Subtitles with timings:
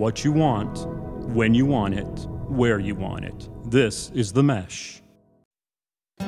[0.00, 0.86] what you want,
[1.36, 3.50] when you want it, where you want it.
[3.70, 5.02] This is The Mesh.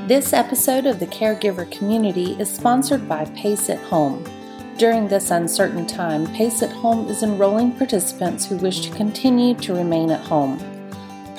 [0.07, 4.23] This episode of the Caregiver Community is sponsored by Pace at Home.
[4.77, 9.73] During this uncertain time, Pace at Home is enrolling participants who wish to continue to
[9.75, 10.59] remain at home.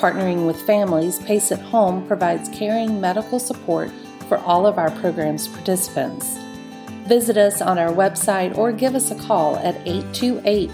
[0.00, 3.92] Partnering with families, Pace at Home provides caring medical support
[4.28, 6.36] for all of our program's participants.
[7.06, 10.72] Visit us on our website or give us a call at 828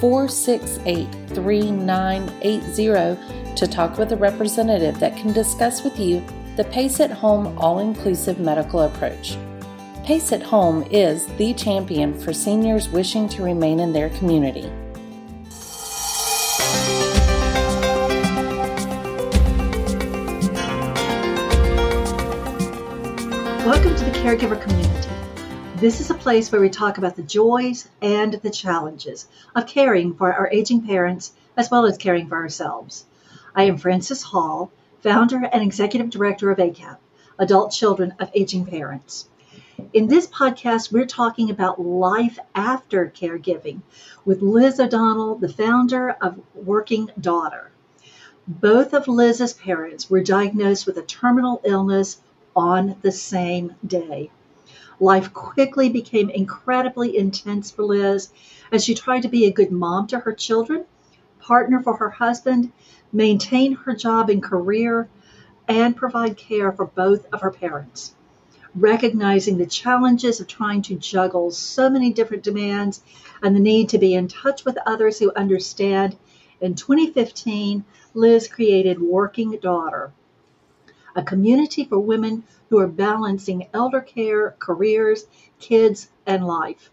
[0.00, 6.24] 468 3980 to talk with a representative that can discuss with you
[6.56, 9.36] the Pace at Home all inclusive medical approach.
[10.04, 14.70] Pace at Home is the champion for seniors wishing to remain in their community.
[23.66, 24.97] Welcome to the Caregiver Community.
[25.80, 30.12] This is a place where we talk about the joys and the challenges of caring
[30.12, 33.04] for our aging parents as well as caring for ourselves.
[33.54, 34.72] I am Frances Hall,
[35.04, 36.96] founder and executive director of ACAP,
[37.38, 39.28] Adult Children of Aging Parents.
[39.92, 43.82] In this podcast, we're talking about life after caregiving
[44.24, 47.70] with Liz O'Donnell, the founder of Working Daughter.
[48.48, 52.20] Both of Liz's parents were diagnosed with a terminal illness
[52.56, 54.32] on the same day.
[55.00, 58.30] Life quickly became incredibly intense for Liz
[58.72, 60.84] as she tried to be a good mom to her children,
[61.38, 62.72] partner for her husband,
[63.12, 65.08] maintain her job and career,
[65.68, 68.14] and provide care for both of her parents.
[68.74, 73.00] Recognizing the challenges of trying to juggle so many different demands
[73.42, 76.16] and the need to be in touch with others who understand,
[76.60, 77.84] in 2015,
[78.14, 80.12] Liz created Working Daughter,
[81.14, 85.26] a community for women who are balancing elder care, careers,
[85.58, 86.90] kids, and life.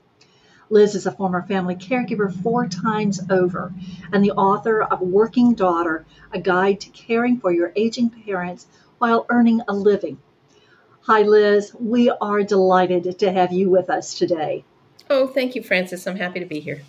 [0.70, 3.74] Liz is a former family caregiver four times over
[4.12, 9.26] and the author of Working Daughter, a guide to caring for your aging parents while
[9.30, 10.18] earning a living.
[11.02, 11.72] Hi, Liz.
[11.80, 14.64] We are delighted to have you with us today.
[15.08, 16.08] Oh, thank you, Frances.
[16.08, 16.82] I'm happy to be here.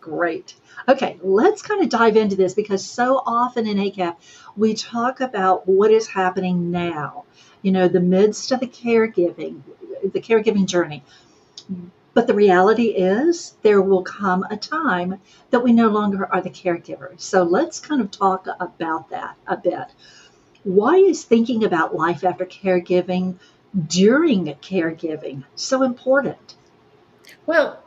[0.00, 0.54] Great.
[0.88, 4.16] Okay, let's kind of dive into this because so often in ACAP,
[4.56, 7.24] we talk about what is happening now,
[7.62, 9.62] you know, the midst of the caregiving,
[10.02, 11.02] the caregiving journey.
[12.14, 15.20] But the reality is, there will come a time
[15.50, 17.20] that we no longer are the caregivers.
[17.20, 19.86] So let's kind of talk about that a bit.
[20.64, 23.38] Why is thinking about life after caregiving
[23.86, 26.56] during caregiving so important?
[27.46, 27.82] Well,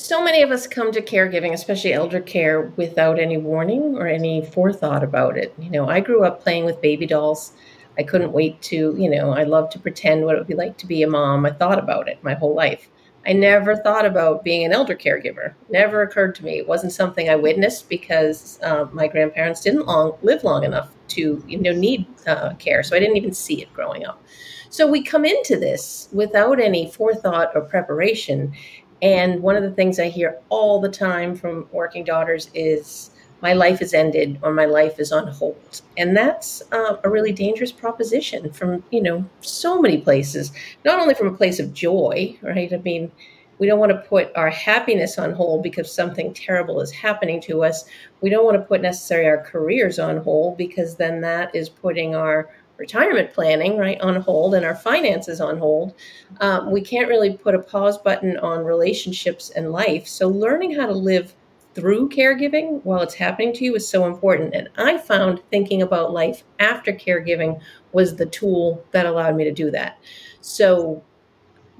[0.00, 4.44] so many of us come to caregiving, especially elder care, without any warning or any
[4.44, 5.54] forethought about it.
[5.58, 7.52] You know, I grew up playing with baby dolls.
[7.98, 10.78] I couldn't wait to, you know, I love to pretend what it would be like
[10.78, 11.44] to be a mom.
[11.44, 12.88] I thought about it my whole life.
[13.26, 15.52] I never thought about being an elder caregiver.
[15.68, 16.58] Never occurred to me.
[16.58, 21.44] It wasn't something I witnessed because uh, my grandparents didn't long live long enough to,
[21.46, 22.82] you know, need uh, care.
[22.82, 24.24] So I didn't even see it growing up.
[24.70, 28.54] So we come into this without any forethought or preparation,
[29.02, 33.10] and one of the things I hear all the time from working daughters is,
[33.42, 35.80] my life is ended or my life is on hold.
[35.96, 40.52] And that's uh, a really dangerous proposition from, you know, so many places,
[40.84, 42.72] not only from a place of joy, right?
[42.72, 43.10] I mean,
[43.58, 47.62] we don't want to put our happiness on hold because something terrible is happening to
[47.62, 47.84] us.
[48.22, 52.14] We don't want to put necessarily our careers on hold because then that is putting
[52.14, 52.50] our
[52.80, 55.94] retirement planning right on hold and our finances on hold
[56.40, 60.08] um, we can't really put a pause button on relationships and life.
[60.08, 61.34] So learning how to live
[61.74, 64.54] through caregiving while it's happening to you is so important.
[64.54, 67.60] And i found thinking about life after caregiving
[67.92, 69.98] was the tool that allowed me to do that.
[70.40, 71.02] So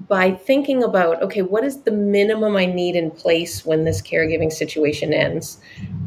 [0.07, 4.51] by thinking about okay what is the minimum i need in place when this caregiving
[4.51, 5.59] situation ends?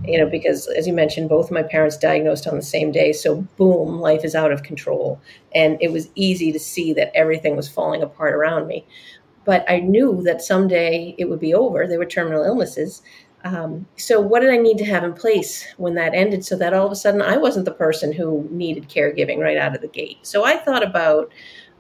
[0.04, 3.42] You know because as you mentioned both my parents diagnosed on the same day so
[3.56, 5.20] boom life is out of control.
[5.54, 8.86] And it was easy to see that everything was falling apart around me.
[9.44, 11.86] But i knew that someday it would be over.
[11.86, 13.02] They were terminal illnesses.
[13.44, 16.72] Um, so what did i need to have in place when that ended so that
[16.72, 19.88] all of a sudden i wasn't the person who needed caregiving right out of the
[19.88, 20.18] gate?
[20.22, 21.30] So i thought about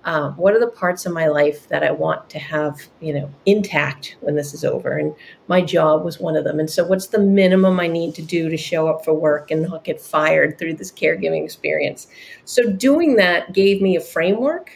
[0.04, 3.30] um, what are the parts of my life that I want to have, you know,
[3.46, 4.96] intact when this is over?
[4.98, 5.14] And
[5.48, 6.60] my job was one of them.
[6.60, 9.62] And so, what's the minimum I need to do to show up for work and
[9.62, 12.06] not get fired through this caregiving experience?
[12.44, 14.70] So, doing that gave me a framework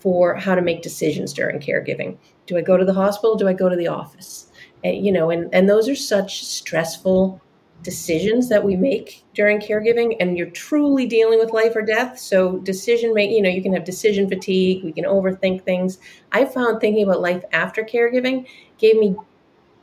[0.00, 2.18] for how to make decisions during caregiving.
[2.46, 3.36] Do I go to the hospital?
[3.36, 4.48] Do I go to the office?
[4.82, 7.40] And, you know, and, and those are such stressful
[7.82, 12.56] decisions that we make during caregiving and you're truly dealing with life or death so
[12.60, 15.98] decision make you know you can have decision fatigue we can overthink things
[16.32, 18.46] i found thinking about life after caregiving
[18.78, 19.14] gave me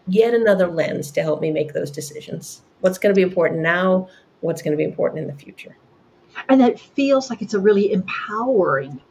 [0.08, 2.62] yet another lens to help me make those decisions.
[2.82, 4.10] What's going to be important now?
[4.42, 5.78] What's going to be important in the future?
[6.50, 9.02] And that feels like it's a really empowering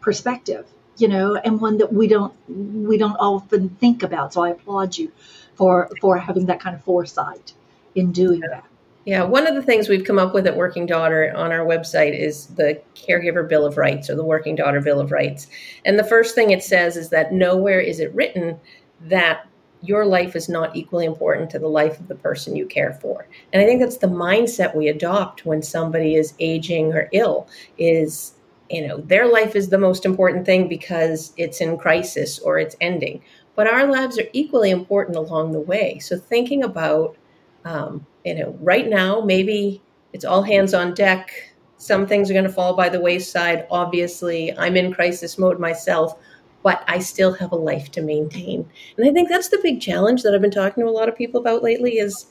[0.00, 4.32] perspective, you know, and one that we don't we don't often think about.
[4.32, 5.12] So I applaud you
[5.54, 7.52] for for having that kind of foresight
[7.94, 8.64] in doing that.
[9.04, 12.18] Yeah, one of the things we've come up with at Working Daughter on our website
[12.18, 15.46] is the Caregiver Bill of Rights or the Working Daughter Bill of Rights.
[15.86, 18.60] And the first thing it says is that nowhere is it written
[19.00, 19.46] that
[19.80, 23.26] your life is not equally important to the life of the person you care for.
[23.52, 27.48] And I think that's the mindset we adopt when somebody is aging or ill
[27.78, 28.34] is
[28.70, 32.76] you know their life is the most important thing because it's in crisis or it's
[32.82, 33.22] ending
[33.54, 37.16] but our lives are equally important along the way so thinking about
[37.64, 39.82] um, you know, right now, maybe
[40.12, 41.32] it's all hands on deck.
[41.76, 43.66] Some things are going to fall by the wayside.
[43.70, 46.18] Obviously, I'm in crisis mode myself,
[46.62, 48.68] but I still have a life to maintain.
[48.96, 51.16] And I think that's the big challenge that I've been talking to a lot of
[51.16, 52.26] people about lately is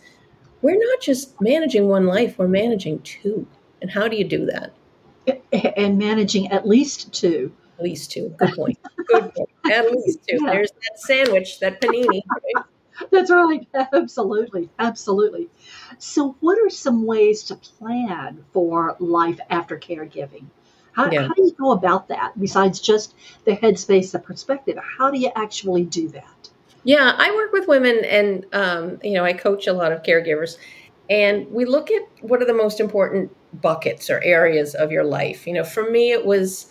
[0.62, 3.48] we're not just managing one life, we're managing two.
[3.82, 4.74] And how do you do that?
[5.78, 7.52] And managing at least two.
[7.78, 8.34] At least two.
[8.38, 8.80] Good point.
[9.08, 9.50] Good point.
[9.72, 10.40] At least two.
[10.42, 10.52] Yeah.
[10.52, 12.22] There's that sandwich, that panini.
[12.56, 12.66] Right?
[13.12, 13.68] That's right.
[13.94, 14.70] Absolutely.
[14.80, 15.50] Absolutely.
[15.98, 20.46] So, what are some ways to plan for life after caregiving?
[20.94, 21.28] How, yeah.
[21.28, 23.14] how do you go about that besides just
[23.46, 24.78] the headspace, the perspective?
[24.98, 26.50] How do you actually do that?
[26.84, 30.58] Yeah, I work with women and, um, you know, I coach a lot of caregivers.
[31.10, 35.46] And we look at what are the most important buckets or areas of your life.
[35.46, 36.68] You know, for me, it was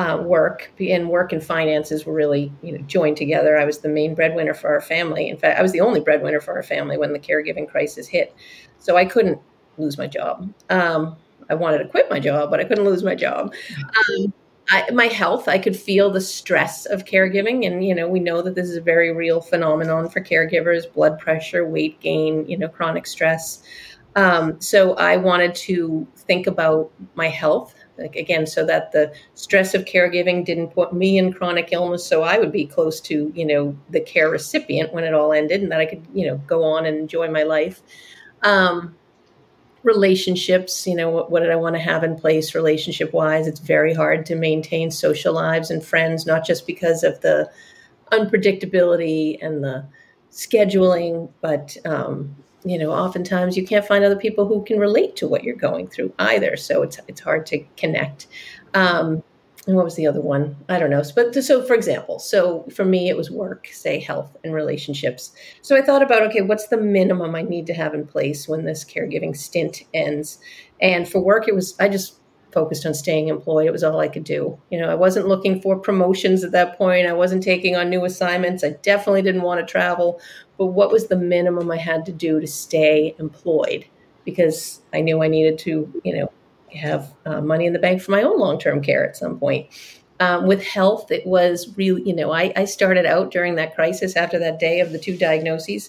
[0.00, 3.58] uh, work and work and finances were really you know joined together.
[3.58, 5.28] I was the main breadwinner for our family.
[5.28, 8.34] In fact, I was the only breadwinner for our family when the caregiving crisis hit.
[8.78, 9.38] So I couldn't
[9.76, 10.50] lose my job.
[10.70, 11.16] Um,
[11.50, 13.52] I wanted to quit my job, but I couldn't lose my job.
[13.78, 14.32] Um,
[14.70, 18.40] I, my health, I could feel the stress of caregiving, and you know we know
[18.40, 22.68] that this is a very real phenomenon for caregivers: blood pressure, weight gain, you know,
[22.68, 23.62] chronic stress.
[24.16, 29.74] Um, so I wanted to think about my health like again so that the stress
[29.74, 33.44] of caregiving didn't put me in chronic illness so i would be close to you
[33.44, 36.64] know the care recipient when it all ended and that i could you know go
[36.64, 37.82] on and enjoy my life.
[38.42, 38.96] Um,
[39.82, 43.60] relationships you know what, what did i want to have in place relationship wise it's
[43.60, 47.50] very hard to maintain social lives and friends not just because of the
[48.12, 49.84] unpredictability and the
[50.30, 52.34] scheduling but um,
[52.64, 55.88] you know oftentimes you can't find other people who can relate to what you're going
[55.88, 56.56] through either.
[56.56, 58.26] So it's it's hard to connect.
[58.74, 59.22] Um,
[59.66, 60.56] and what was the other one?
[60.68, 61.02] I don't know.
[61.14, 65.32] But so for example so for me it was work say health and relationships.
[65.62, 68.64] So i thought about okay what's the minimum i need to have in place when
[68.64, 70.38] this caregiving stint ends?
[70.80, 72.19] And for work it was i just
[72.52, 73.66] focused on staying employed.
[73.66, 74.58] It was all I could do.
[74.70, 77.06] You know, I wasn't looking for promotions at that point.
[77.06, 78.64] I wasn't taking on new assignments.
[78.64, 80.20] I definitely didn't want to travel.
[80.58, 83.86] But what was the minimum I had to do to stay employed?
[84.24, 86.32] Because I knew I needed to, you know,
[86.74, 89.68] have uh, money in the bank for my own long term care at some point.
[90.20, 94.16] Um, with health, it was really, you know, I, I started out during that crisis
[94.16, 95.88] after that day of the two diagnoses.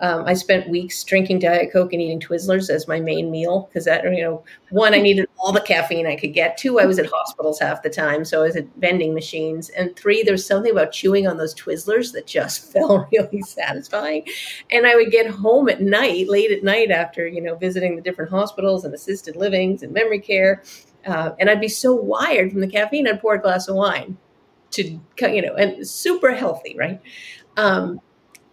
[0.00, 3.84] Um, I spent weeks drinking Diet Coke and eating Twizzlers as my main meal because
[3.86, 6.56] that, you know, one, I needed all the caffeine I could get.
[6.56, 9.70] Two, I was at hospitals half the time, so I was at vending machines.
[9.70, 14.26] And three, there's something about chewing on those Twizzlers that just felt really satisfying.
[14.70, 18.02] And I would get home at night, late at night, after you know visiting the
[18.02, 20.62] different hospitals and assisted livings and memory care,
[21.06, 23.08] uh, and I'd be so wired from the caffeine.
[23.08, 24.16] I'd pour a glass of wine
[24.72, 27.00] to, you know, and super healthy, right?
[27.56, 28.00] Um,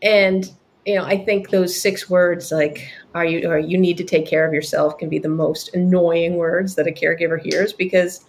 [0.02, 0.52] and
[0.86, 4.26] you know, I think those six words like "are you" or "you need to take
[4.28, 8.26] care of yourself" can be the most annoying words that a caregiver hears because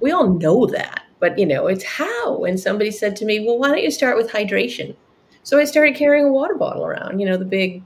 [0.00, 2.44] we all know that, but you know, it's how.
[2.44, 4.96] And somebody said to me, "Well, why don't you start with hydration?"
[5.44, 7.20] So I started carrying a water bottle around.
[7.20, 7.82] You know, the big,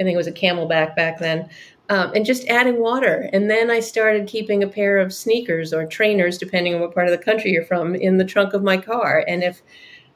[0.00, 1.48] I think it was a CamelBak back then,
[1.88, 3.28] um, and just adding water.
[3.32, 7.08] And then I started keeping a pair of sneakers or trainers, depending on what part
[7.08, 9.24] of the country you're from, in the trunk of my car.
[9.28, 9.62] And if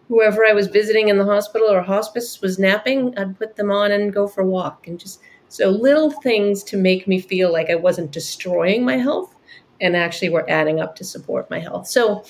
[0.09, 3.93] whoever I was visiting in the hospital or hospice was napping, I'd put them on
[3.93, 7.71] and go for a walk and just so little things to make me feel like
[7.71, 9.35] I wasn't destroying my health
[9.81, 11.87] and actually were adding up to support my health.
[11.87, 12.25] So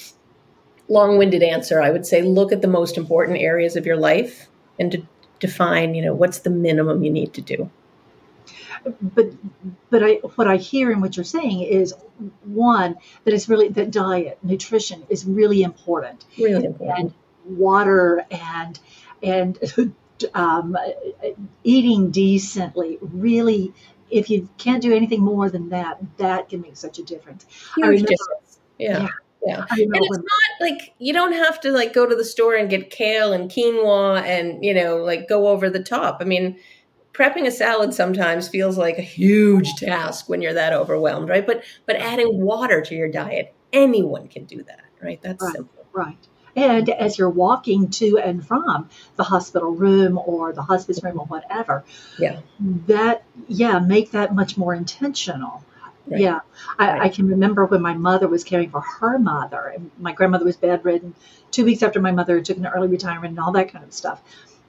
[0.88, 4.92] long-winded answer, I would say look at the most important areas of your life and
[4.92, 5.06] to
[5.40, 7.70] define, you know, what's the minimum you need to do.
[9.00, 9.32] But
[9.88, 11.94] but I what I hear in what you're saying is
[12.44, 16.26] one that is really that diet, nutrition is really important.
[16.38, 16.98] Really important.
[16.98, 17.14] And
[17.44, 18.78] water and
[19.22, 19.58] and
[20.34, 20.76] um,
[21.62, 23.72] eating decently really
[24.10, 27.46] if you can't do anything more than that that can make such a difference
[27.76, 28.58] Huge remember, difference.
[28.78, 28.98] yeah.
[29.02, 29.08] yeah
[29.46, 29.66] Yeah.
[29.70, 32.70] And it's when- not like you don't have to like go to the store and
[32.70, 36.18] get kale and quinoa and, you know, like go over the top.
[36.20, 36.58] I mean,
[37.12, 41.46] prepping a salad sometimes feels like a huge task when you're that overwhelmed, right?
[41.46, 45.20] But but adding water to your diet, anyone can do that, right?
[45.22, 45.86] That's right, simple.
[45.92, 46.16] Right.
[46.56, 51.26] And as you're walking to and from the hospital room or the hospice room or
[51.26, 51.84] whatever,
[52.18, 52.40] yeah,
[52.86, 55.64] that yeah, make that much more intentional.
[56.06, 56.20] Right.
[56.20, 56.40] Yeah,
[56.78, 57.02] I, right.
[57.02, 60.56] I, can remember when my mother was caring for her mother, and my grandmother was
[60.56, 61.14] bedridden.
[61.50, 64.20] Two weeks after my mother took an early retirement and all that kind of stuff,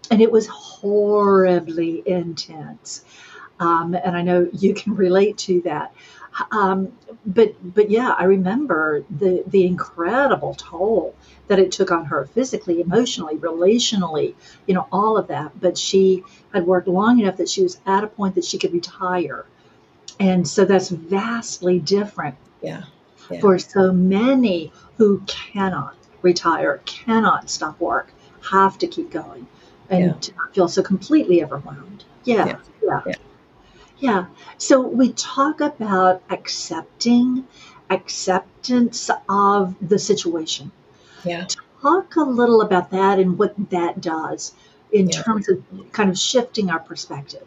[0.10, 3.04] and it was horribly intense.
[3.60, 5.94] Um, and I know you can relate to that.
[6.51, 6.92] Um,
[7.25, 11.15] but but yeah, I remember the the incredible toll
[11.48, 15.60] that it took on her physically, emotionally, relationally, you know, all of that.
[15.60, 16.24] But she
[16.54, 19.46] had worked long enough that she was at a point that she could retire.
[20.20, 22.84] And so that's vastly different yeah.
[23.30, 23.42] yeah.
[23.42, 28.12] for so many who cannot retire, cannot stop work,
[28.50, 29.48] have to keep going
[29.89, 30.13] and yeah.
[30.13, 32.06] to not feel so completely overwhelmed.
[32.24, 32.46] Yeah.
[32.46, 32.60] Yeah.
[32.82, 33.01] yeah.
[33.08, 33.15] yeah.
[34.00, 34.25] Yeah.
[34.58, 37.48] So we talk about accepting,
[37.90, 40.72] acceptance of the situation.
[41.24, 41.48] Yeah.
[41.82, 44.54] Talk a little about that and what that does
[44.92, 45.22] in yeah.
[45.22, 47.44] terms of kind of shifting our perspective.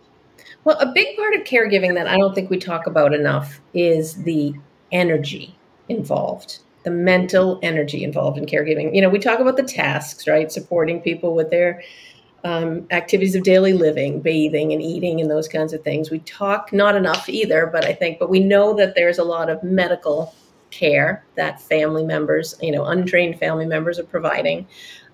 [0.65, 4.23] Well, a big part of caregiving that I don't think we talk about enough is
[4.25, 4.55] the
[4.93, 5.57] energy
[5.89, 8.95] involved, the mental energy involved in caregiving.
[8.95, 10.51] You know, we talk about the tasks, right?
[10.51, 11.83] Supporting people with their
[12.45, 16.11] um, activities of daily living, bathing and eating and those kinds of things.
[16.11, 19.51] We talk not enough either, but I think, but we know that there's a lot
[19.51, 20.35] of medical
[20.71, 24.67] care that family members, you know, untrained family members are providing.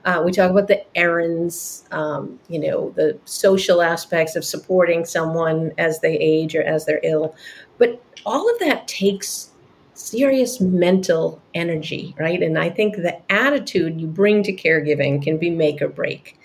[0.04, 5.72] Uh, we talk about the errands, um, you know, the social aspects of supporting someone
[5.78, 7.34] as they age or as they're ill.
[7.78, 9.50] But all of that takes
[9.94, 12.42] serious mental energy, right?
[12.42, 16.38] And I think the attitude you bring to caregiving can be make or break.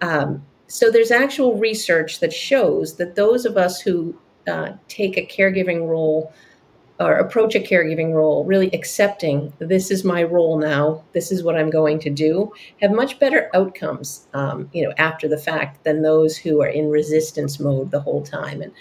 [0.00, 5.26] Um, so there's actual research that shows that those of us who uh, take a
[5.26, 6.32] caregiving role
[7.00, 11.56] or approach a caregiving role, really accepting this is my role now, this is what
[11.56, 12.52] I'm going to do,
[12.82, 16.90] have much better outcomes, um, you know, after the fact than those who are in
[16.90, 18.62] resistance mode the whole time.
[18.62, 18.72] And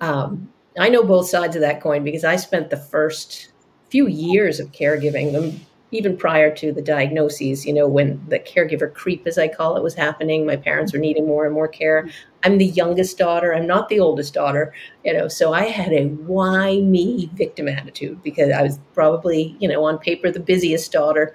[0.00, 3.48] um, I know both sides of that coin because I spent the first
[3.90, 5.58] few years of caregiving,
[5.94, 9.82] even prior to the diagnoses, you know, when the caregiver creep, as I call it,
[9.82, 12.08] was happening, my parents were needing more and more care.
[12.42, 13.54] I'm the youngest daughter.
[13.54, 14.74] I'm not the oldest daughter,
[15.04, 19.68] you know, so I had a why me victim attitude because I was probably, you
[19.68, 21.32] know, on paper, the busiest daughter,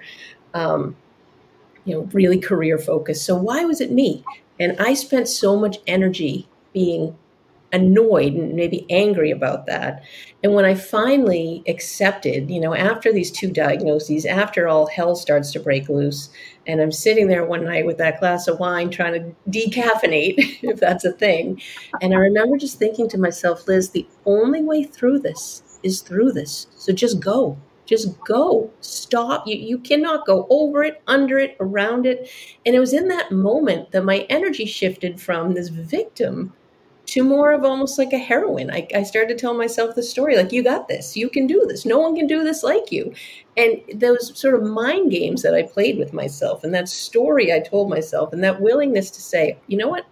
[0.53, 0.93] um,
[1.85, 3.25] you know, really career focused.
[3.25, 4.25] So why was it me?
[4.59, 7.17] And I spent so much energy being
[7.71, 10.03] annoyed and maybe angry about that.
[10.43, 15.51] And when I finally accepted, you know, after these two diagnoses, after all hell starts
[15.51, 16.29] to break loose,
[16.65, 20.79] and I'm sitting there one night with that glass of wine trying to decaffeinate, if
[20.79, 21.61] that's a thing.
[22.01, 26.31] And I remember just thinking to myself, Liz, the only way through this is through
[26.31, 26.67] this.
[26.75, 27.57] So just go.
[27.85, 28.71] Just go.
[28.81, 29.47] Stop.
[29.47, 32.29] You, you cannot go over it, under it, around it.
[32.65, 36.53] And it was in that moment that my energy shifted from this victim
[37.09, 38.69] to more of almost like a heroine.
[38.69, 41.65] I, I started to tell myself the story like, you got this, you can do
[41.67, 43.13] this, no one can do this like you.
[43.57, 47.61] And those sort of mind games that I played with myself, and that story I
[47.61, 50.05] told myself, and that willingness to say, you know what,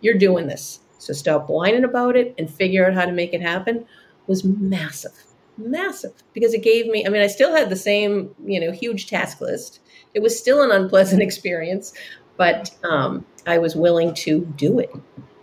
[0.00, 0.80] you're doing this.
[0.98, 3.84] So stop whining about it and figure out how to make it happen
[4.28, 5.24] was massive,
[5.58, 9.08] massive because it gave me, I mean, I still had the same, you know, huge
[9.08, 9.80] task list.
[10.14, 11.92] It was still an unpleasant experience,
[12.36, 14.94] but um, I was willing to do it.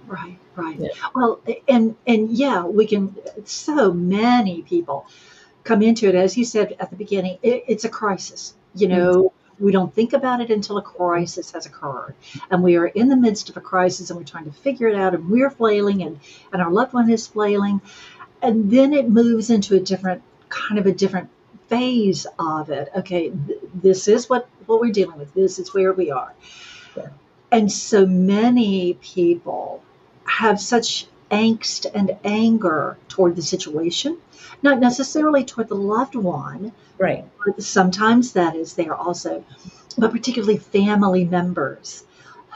[0.07, 0.37] Right.
[0.55, 0.77] Right.
[0.79, 0.89] Yeah.
[1.15, 3.15] Well, and and yeah, we can.
[3.45, 5.07] So many people
[5.63, 7.37] come into it, as you said at the beginning.
[7.41, 8.53] It, it's a crisis.
[8.73, 9.65] You know, mm-hmm.
[9.65, 12.15] we don't think about it until a crisis has occurred,
[12.49, 14.95] and we are in the midst of a crisis, and we're trying to figure it
[14.95, 16.19] out, and we're flailing, and
[16.51, 17.81] and our loved one is flailing,
[18.41, 21.29] and then it moves into a different kind of a different
[21.67, 22.89] phase of it.
[22.97, 25.33] Okay, th- this is what what we're dealing with.
[25.33, 26.33] This is where we are.
[26.95, 27.09] Yeah.
[27.51, 29.83] And so many people
[30.41, 34.17] have such angst and anger toward the situation,
[34.63, 36.71] not necessarily toward the loved one.
[36.97, 37.25] Right.
[37.59, 39.43] sometimes that is there also,
[39.97, 42.03] but particularly family members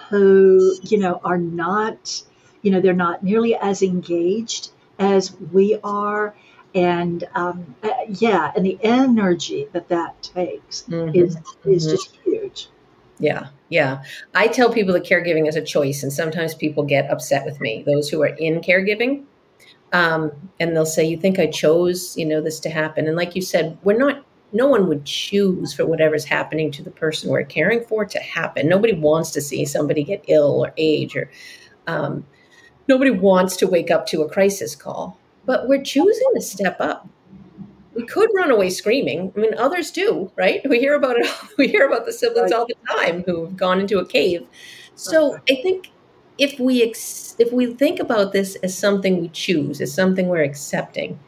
[0.09, 2.23] who, you know, are not,
[2.63, 6.35] you know, they're not nearly as engaged as we are.
[6.73, 11.15] And um, uh, yeah, and the energy that that takes mm-hmm.
[11.15, 11.95] is is mm-hmm.
[11.95, 12.67] just huge.
[13.19, 14.03] Yeah, yeah.
[14.33, 17.83] I tell people that caregiving is a choice, and sometimes people get upset with me,
[17.85, 19.23] those who are in caregiving.
[19.93, 23.07] Um, and they'll say, You think I chose, you know, this to happen?
[23.07, 26.91] And like you said, we're not no one would choose for whatever's happening to the
[26.91, 28.69] person we're caring for to happen.
[28.69, 31.29] Nobody wants to see somebody get ill or age or
[31.87, 32.25] um,
[32.87, 37.07] nobody wants to wake up to a crisis call, but we're choosing to step up.
[37.95, 39.31] We could run away screaming.
[39.35, 40.61] I mean, others do, right?
[40.69, 41.27] We hear about it.
[41.27, 44.47] All, We hear about the siblings all the time who've gone into a cave.
[44.95, 45.91] So I think
[46.37, 50.43] if we ex- if we think about this as something we choose, as something we're
[50.43, 51.19] accepting,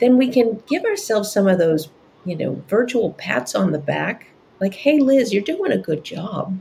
[0.00, 1.88] then we can give ourselves some of those,
[2.24, 4.26] you know, virtual pats on the back,
[4.60, 6.58] like, "Hey, Liz, you're doing a good job."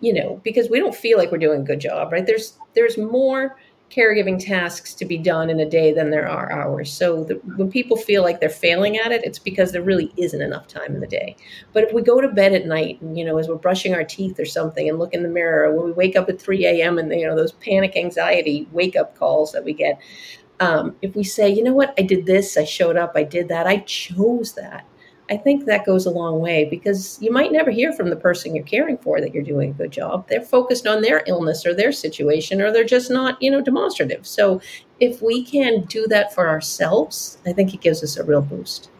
[0.00, 2.26] You know, because we don't feel like we're doing a good job, right?
[2.26, 3.56] There's there's more
[3.92, 6.90] caregiving tasks to be done in a day than there are hours.
[6.90, 10.40] So the, when people feel like they're failing at it, it's because there really isn't
[10.40, 11.36] enough time in the day.
[11.72, 14.04] But if we go to bed at night, and, you know, as we're brushing our
[14.04, 16.98] teeth or something, and look in the mirror, when we wake up at 3 a.m.
[16.98, 20.00] and you know those panic anxiety wake up calls that we get,
[20.60, 23.48] um, if we say, you know what, I did this, I showed up, I did
[23.48, 24.86] that, I chose that
[25.30, 28.54] I think that goes a long way because you might never hear from the person
[28.54, 30.28] you're caring for that you're doing a good job.
[30.28, 34.26] They're focused on their illness or their situation, or they're just not, you know, demonstrative.
[34.26, 34.60] So
[35.00, 38.90] if we can do that for ourselves, I think it gives us a real boost.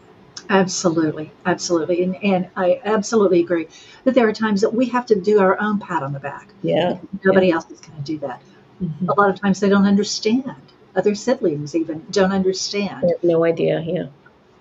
[0.49, 3.67] Absolutely, absolutely, and and I absolutely agree
[4.03, 6.49] that there are times that we have to do our own pat on the back.
[6.61, 7.55] Yeah, nobody yeah.
[7.55, 8.41] else is going to do that.
[8.81, 9.09] Mm-hmm.
[9.09, 10.55] A lot of times they don't understand.
[10.95, 13.13] Other siblings even don't understand.
[13.23, 13.81] no idea.
[13.81, 14.07] Yeah.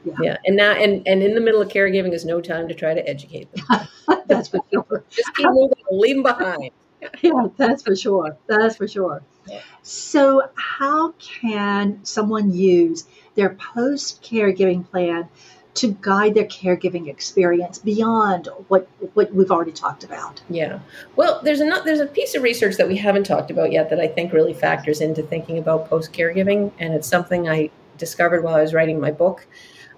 [0.04, 0.14] Yeah.
[0.21, 0.37] yeah.
[0.44, 3.09] And now and and in the middle of caregiving is no time to try to
[3.09, 3.88] educate them.
[4.26, 5.04] that's for sure.
[5.11, 6.71] Just keep moving leave them behind.
[7.21, 8.37] yeah, that's for sure.
[8.47, 9.23] That's for sure.
[9.49, 9.61] Yeah.
[9.82, 15.28] So how can someone use their post caregiving plan
[15.75, 20.42] to guide their caregiving experience beyond what what we've already talked about.
[20.50, 20.80] Yeah.
[21.16, 23.99] Well, there's a there's a piece of research that we haven't talked about yet that
[23.99, 28.54] I think really factors into thinking about post caregiving, and it's something I discovered while
[28.54, 29.47] I was writing my book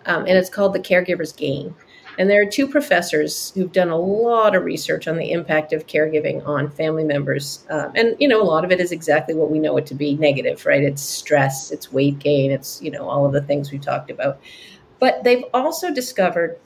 [0.06, 1.74] um, and it's called The Caregiver's Gain.
[2.16, 5.88] And there are two professors who've done a lot of research on the impact of
[5.88, 7.66] caregiving on family members.
[7.70, 9.94] Um, and, you know, a lot of it is exactly what we know it to
[9.94, 10.82] be negative, right?
[10.82, 14.40] It's stress, it's weight gain, it's, you know, all of the things we've talked about.
[15.00, 16.60] But they've also discovered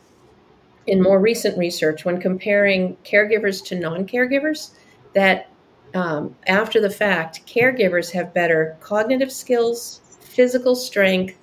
[0.88, 4.70] in more recent research, when comparing caregivers to non caregivers,
[5.14, 5.50] that
[5.94, 11.38] um, after the fact, caregivers have better cognitive skills, physical strength,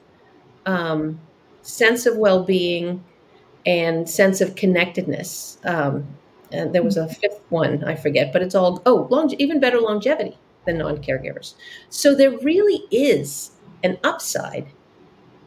[0.65, 1.19] um,
[1.65, 3.03] sense of well-being
[3.65, 5.57] and sense of connectedness.
[5.65, 6.07] Um,
[6.51, 9.81] and there was a fifth one, I forget, but it's all oh, long, even better
[9.81, 11.55] longevity than non-caregivers.
[11.89, 13.51] So there really is
[13.83, 14.67] an upside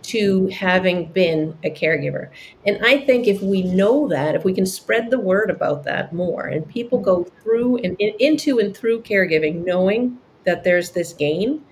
[0.03, 2.31] to having been a caregiver.
[2.67, 6.13] And I think if we know that, if we can spread the word about that
[6.13, 11.13] more, and people go through and in, into and through caregiving knowing that there's this
[11.13, 11.63] gain,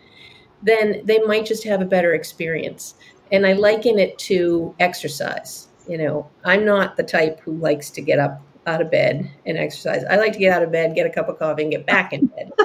[0.62, 2.94] then they might just have a better experience.
[3.32, 5.68] And I liken it to exercise.
[5.88, 9.56] You know, I'm not the type who likes to get up out of bed and
[9.56, 10.04] exercise.
[10.10, 12.12] I like to get out of bed, get a cup of coffee, and get back
[12.12, 12.52] in bed.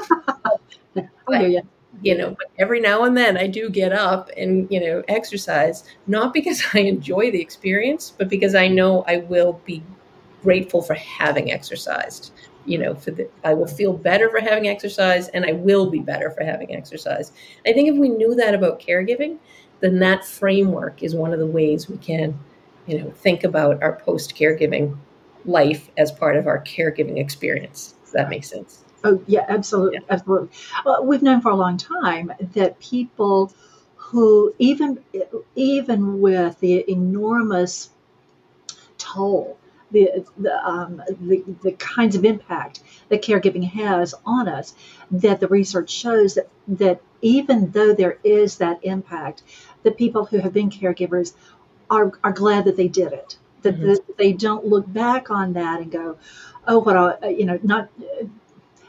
[1.29, 1.61] You.
[2.01, 5.83] You know, but every now and then I do get up and, you know, exercise,
[6.07, 9.83] not because I enjoy the experience, but because I know I will be
[10.41, 12.33] grateful for having exercised.
[12.65, 15.99] You know, for the, I will feel better for having exercise and I will be
[15.99, 17.31] better for having exercise.
[17.65, 19.37] I think if we knew that about caregiving,
[19.81, 22.39] then that framework is one of the ways we can,
[22.87, 24.97] you know, think about our post caregiving
[25.45, 27.95] life as part of our caregiving experience.
[28.03, 28.83] Does that make sense?
[29.03, 30.13] Oh yeah, absolutely, yeah.
[30.13, 30.49] absolutely.
[30.85, 33.53] Well, we've known for a long time that people
[33.95, 34.99] who even
[35.55, 37.89] even with the enormous
[38.97, 39.57] toll
[39.91, 44.73] the the, um, the the kinds of impact that caregiving has on us
[45.11, 49.43] that the research shows that that even though there is that impact
[49.83, 51.33] the people who have been caregivers
[51.89, 53.37] are, are glad that they did it.
[53.61, 53.89] That, mm-hmm.
[53.89, 56.17] that they don't look back on that and go,
[56.67, 57.89] oh, what I, you know, not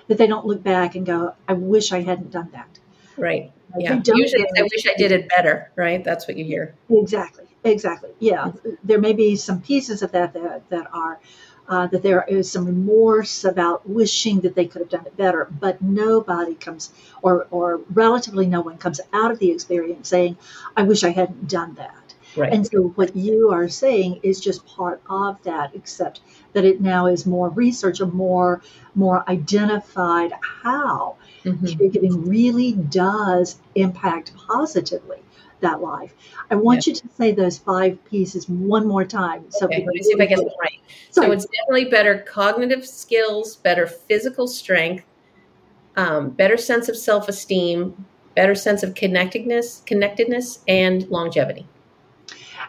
[0.07, 2.79] that they don't look back and go, I wish I hadn't done that.
[3.19, 3.53] Right.
[3.79, 4.01] Yeah.
[4.05, 5.71] Usually, I wish I did it better.
[5.77, 6.03] Right.
[6.03, 6.75] That's what you hear.
[6.89, 7.45] Exactly.
[7.65, 8.11] Exactly.
[8.19, 8.45] Yeah.
[8.47, 8.71] Mm-hmm.
[8.83, 11.21] There may be some pieces of that that, that are
[11.69, 15.49] uh, that there is some remorse about wishing that they could have done it better,
[15.61, 20.37] but nobody comes, or, or relatively no one comes out of the experience saying,
[20.77, 21.95] I wish I hadn't done that.
[22.37, 22.53] Right.
[22.53, 26.21] And so what you are saying is just part of that, except
[26.55, 28.63] that it now is more research, a more
[28.95, 31.65] more identified how mm-hmm.
[31.65, 35.19] caregiving really does impact positively
[35.63, 36.15] that life.
[36.51, 39.47] I want you to say those five pieces one more time.
[39.49, 40.79] So okay, let me see if I get it right.
[41.11, 41.27] Sorry.
[41.27, 45.05] So it's definitely better cognitive skills, better physical strength,
[45.97, 51.67] um, better sense of self-esteem, better sense of connectedness, connectedness, and longevity.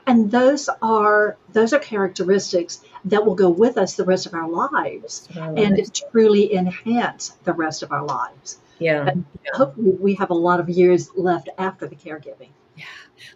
[0.08, 4.50] and those are those are characteristics that will go with us the rest of our
[4.50, 5.80] lives and
[6.12, 8.58] truly enhance the rest of our lives.
[8.80, 9.08] Yeah.
[9.08, 12.50] And hopefully, we have a lot of years left after the caregiving.
[12.76, 12.86] Yeah.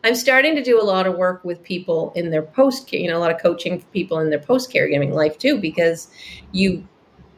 [0.03, 3.09] I'm starting to do a lot of work with people in their post care, you
[3.09, 6.09] know, a lot of coaching for people in their post caregiving life too, because
[6.51, 6.87] you,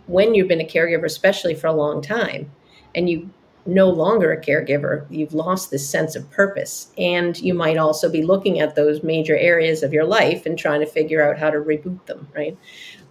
[0.07, 2.51] when you've been a caregiver, especially for a long time,
[2.95, 3.29] and you
[3.65, 6.91] no longer a caregiver, you've lost this sense of purpose.
[6.97, 10.79] And you might also be looking at those major areas of your life and trying
[10.79, 12.57] to figure out how to reboot them, right?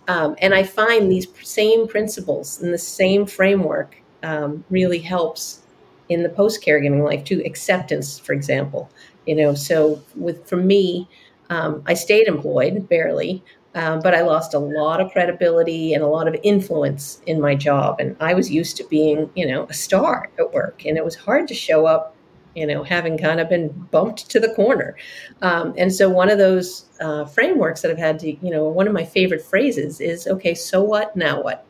[0.09, 5.63] Um, and I find these same principles and the same framework um, really helps
[6.09, 7.43] in the post caregiving life too.
[7.45, 8.91] Acceptance, for example,
[9.27, 9.55] you know.
[9.55, 11.09] So with for me,
[11.51, 13.43] um, I stayed employed barely,
[13.75, 17.55] um, but I lost a lot of credibility and a lot of influence in my
[17.55, 18.01] job.
[18.01, 21.15] And I was used to being, you know, a star at work, and it was
[21.15, 22.15] hard to show up,
[22.55, 24.97] you know, having kind of been bumped to the corner.
[25.43, 28.87] Um, and so one of those uh, frameworks that I've had to, you know, one
[28.87, 31.15] of my favorite phrases is, "Okay, so what?
[31.17, 31.65] Now what?"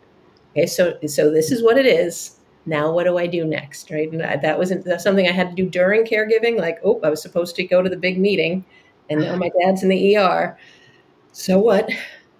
[0.53, 2.38] Okay, so so this is what it is.
[2.69, 3.91] Now what do I do next?
[3.91, 6.59] Right, and that wasn't that's something I had to do during caregiving.
[6.59, 8.65] Like, oh, I was supposed to go to the big meeting,
[9.11, 10.57] and now my dad's in the ER
[11.39, 11.89] so what?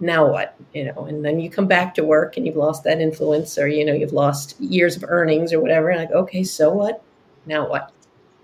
[0.01, 0.57] Now what?
[0.75, 3.69] You know, and then you come back to work and you've lost that influence or,
[3.69, 5.91] you know, you've lost years of earnings or whatever.
[5.91, 7.03] And like, okay, so what?
[7.47, 7.93] Now what?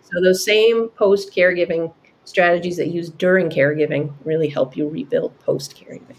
[0.02, 1.92] So those same post caregiving
[2.24, 6.16] strategies that you use during caregiving really help you rebuild post caregiving.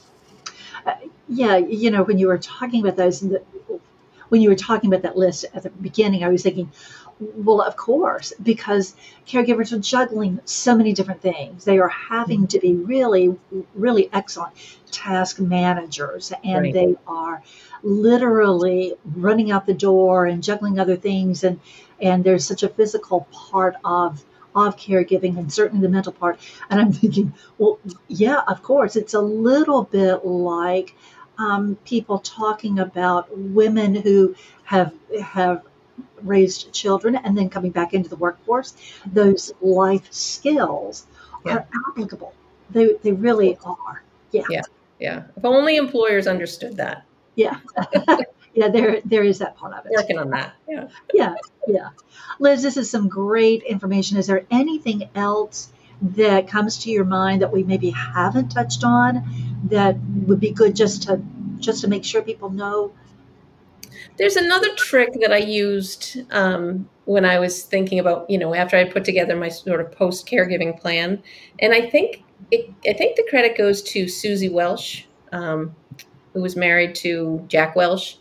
[0.85, 0.95] Uh,
[1.29, 3.23] yeah, you know, when you were talking about those,
[4.29, 6.71] when you were talking about that list at the beginning, I was thinking,
[7.19, 11.63] well, of course, because caregivers are juggling so many different things.
[11.63, 12.47] They are having mm-hmm.
[12.47, 13.35] to be really,
[13.73, 14.53] really excellent
[14.91, 16.73] task managers, and right.
[16.73, 17.41] they are
[17.83, 21.43] literally running out the door and juggling other things.
[21.43, 21.59] And
[22.01, 24.23] and there's such a physical part of
[24.55, 26.39] of caregiving and certainly the mental part.
[26.69, 30.95] And I'm thinking, well, yeah, of course, it's a little bit like
[31.37, 35.63] um, people talking about women who have have
[36.21, 41.07] raised children and then coming back into the workforce, those life skills
[41.45, 41.53] yeah.
[41.53, 42.33] are applicable.
[42.71, 44.03] They, they really are.
[44.31, 44.43] Yeah.
[44.49, 44.61] Yeah.
[44.99, 45.23] Yeah.
[45.35, 47.05] If only employers understood that.
[47.35, 47.59] Yeah.
[48.53, 49.91] yeah, there there is that part of it.
[49.95, 50.53] Working on that.
[50.67, 50.87] Yeah.
[51.13, 51.35] Yeah.
[51.67, 51.89] Yeah.
[52.39, 54.17] Liz, this is some great information.
[54.17, 55.69] Is there anything else
[56.01, 59.23] that comes to your mind that we maybe haven't touched on
[59.65, 61.21] that would be good just to
[61.59, 62.91] just to make sure people know?
[64.17, 68.77] There's another trick that I used um, when I was thinking about, you know, after
[68.77, 71.21] I put together my sort of post caregiving plan,
[71.59, 75.75] and I think it, I think the credit goes to Suzy Welch, um,
[76.33, 78.19] who was married to Jack Welch,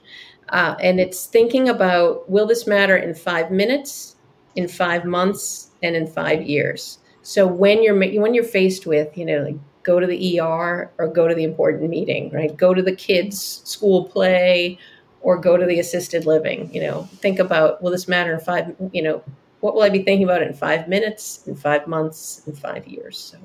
[0.48, 4.16] uh, and it's thinking about will this matter in five minutes,
[4.56, 6.98] in five months, and in five years.
[7.24, 11.08] So when you're when you're faced with, you know, like go to the ER or
[11.08, 12.54] go to the important meeting, right?
[12.54, 14.78] Go to the kids' school play
[15.22, 16.72] or go to the assisted living.
[16.72, 18.76] You know, think about will this matter in five?
[18.92, 19.24] You know,
[19.60, 23.18] what will I be thinking about in five minutes, in five months, in five years?
[23.18, 23.38] So,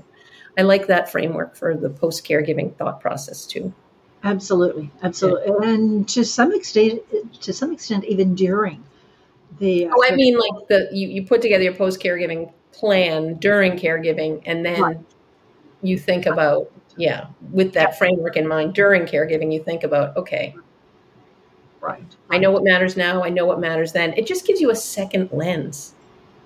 [0.57, 3.73] I like that framework for the post caregiving thought process too.
[4.25, 5.73] Absolutely, absolutely, yeah.
[5.73, 7.01] and to some extent,
[7.39, 8.83] to some extent, even during
[9.59, 9.87] the.
[9.87, 13.73] Uh, oh, I mean, like the you, you put together your post caregiving plan during
[13.73, 14.97] caregiving, and then right.
[15.81, 20.55] you think about yeah, with that framework in mind during caregiving, you think about okay,
[21.81, 22.03] Right.
[22.29, 23.23] I know what matters now.
[23.23, 24.13] I know what matters then.
[24.17, 25.93] It just gives you a second lens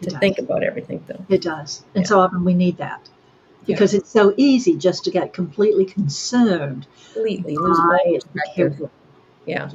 [0.02, 1.26] to think about everything, though.
[1.30, 1.84] It does.
[1.96, 2.08] And yeah.
[2.08, 3.10] so often we need that
[3.66, 4.00] because yeah.
[4.00, 6.86] it's so easy just to get completely consumed.
[7.14, 7.80] Completely lose
[9.46, 9.72] Yeah.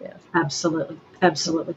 [0.00, 0.14] Yeah.
[0.34, 0.98] Absolutely.
[1.22, 1.74] Absolutely.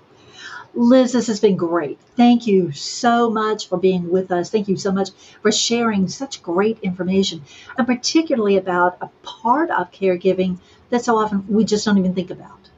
[0.75, 1.99] Liz, this has been great.
[2.17, 4.49] Thank you so much for being with us.
[4.49, 5.09] Thank you so much
[5.41, 7.43] for sharing such great information,
[7.77, 10.57] and particularly about a part of caregiving
[10.89, 12.69] that so often we just don't even think about.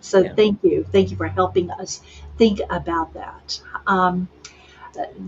[0.00, 0.34] So yeah.
[0.34, 0.84] thank you.
[0.90, 2.02] Thank you for helping us
[2.36, 3.60] think about that.
[3.86, 4.28] Um,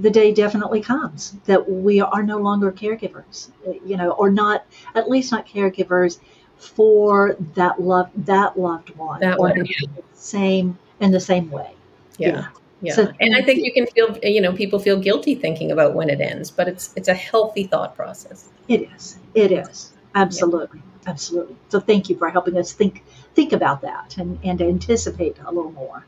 [0.01, 3.51] the day definitely comes that we are no longer caregivers,
[3.85, 6.19] you know, or not, at least not caregivers
[6.57, 9.87] for that love, that loved one, that one, yeah.
[10.15, 11.76] same in the same way.
[12.19, 12.49] Yeah.
[12.81, 12.95] yeah.
[12.95, 16.09] So, and I think you can feel, you know, people feel guilty thinking about when
[16.11, 18.49] it ends, but it's it's a healthy thought process.
[18.69, 19.19] It is.
[19.35, 19.93] It is.
[20.15, 20.79] Absolutely.
[20.79, 21.11] Yeah.
[21.11, 21.57] Absolutely.
[21.69, 25.73] So thank you for helping us think think about that and, and anticipate a little
[25.73, 26.05] more.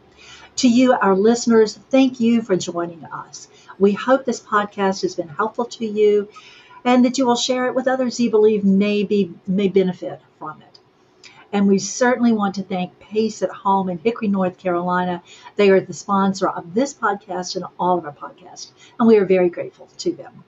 [0.57, 3.47] To you, our listeners, thank you for joining us.
[3.79, 6.29] We hope this podcast has been helpful to you
[6.85, 10.61] and that you will share it with others you believe may, be, may benefit from
[10.63, 10.68] it.
[11.53, 15.23] And we certainly want to thank Pace at Home in Hickory, North Carolina.
[15.57, 19.25] They are the sponsor of this podcast and all of our podcasts, and we are
[19.25, 20.45] very grateful to them.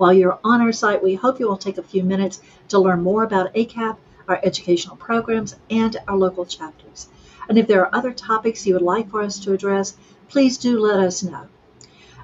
[0.00, 3.02] While you're on our site, we hope you will take a few minutes to learn
[3.02, 7.08] more about ACAP, our educational programs, and our local chapters.
[7.50, 9.98] And if there are other topics you would like for us to address,
[10.30, 11.48] please do let us know.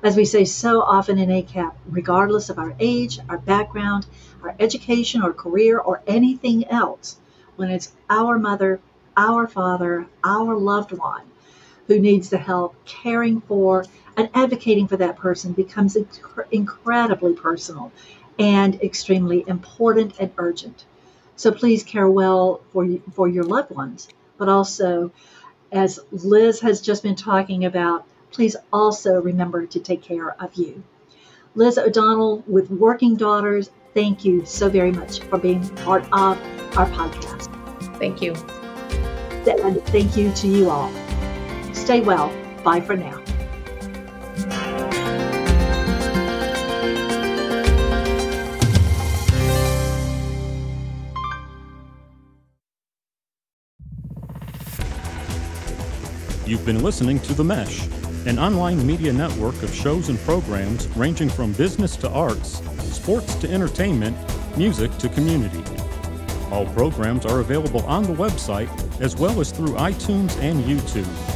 [0.03, 4.07] As we say so often in ACAP, regardless of our age, our background,
[4.43, 7.19] our education or career, or anything else,
[7.57, 8.81] when it's our mother,
[9.19, 11.25] our father, our loved one
[11.87, 13.85] who needs the help, caring for
[14.17, 17.93] and advocating for that person becomes inc- incredibly personal
[18.39, 20.85] and extremely important and urgent.
[21.37, 25.13] So please care well for, for your loved ones, but also,
[25.71, 30.83] as Liz has just been talking about, please also remember to take care of you.
[31.55, 36.39] Liz O'Donnell with Working Daughters, thank you so very much for being part of
[36.77, 37.51] our podcast.
[37.99, 38.33] Thank you.
[39.47, 41.06] And thank you to you all.
[41.87, 42.33] Stay well.
[42.65, 43.23] Bye for now.
[56.45, 57.87] You've been listening to The Mesh,
[58.27, 63.49] an online media network of shows and programs ranging from business to arts, sports to
[63.49, 64.17] entertainment,
[64.59, 65.63] music to community.
[66.51, 68.71] All programs are available on the website
[69.01, 71.36] as well as through iTunes and YouTube.